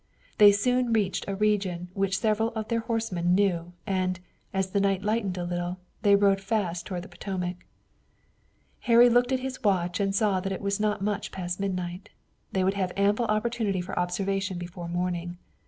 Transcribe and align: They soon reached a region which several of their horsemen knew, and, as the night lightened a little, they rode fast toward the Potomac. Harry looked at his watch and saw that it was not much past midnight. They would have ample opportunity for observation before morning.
They 0.39 0.51
soon 0.51 0.93
reached 0.93 1.25
a 1.27 1.35
region 1.35 1.89
which 1.93 2.17
several 2.17 2.47
of 2.53 2.69
their 2.69 2.79
horsemen 2.79 3.35
knew, 3.35 3.73
and, 3.85 4.19
as 4.51 4.71
the 4.71 4.79
night 4.79 5.03
lightened 5.03 5.37
a 5.37 5.43
little, 5.43 5.77
they 6.01 6.15
rode 6.15 6.41
fast 6.41 6.87
toward 6.87 7.03
the 7.03 7.07
Potomac. 7.07 7.67
Harry 8.89 9.09
looked 9.11 9.31
at 9.31 9.41
his 9.41 9.61
watch 9.61 9.99
and 9.99 10.15
saw 10.15 10.39
that 10.39 10.51
it 10.51 10.59
was 10.61 10.79
not 10.79 11.03
much 11.03 11.31
past 11.31 11.59
midnight. 11.59 12.09
They 12.51 12.63
would 12.63 12.73
have 12.73 12.91
ample 12.97 13.25
opportunity 13.25 13.79
for 13.79 13.93
observation 13.99 14.57
before 14.57 14.89
morning. 14.89 15.37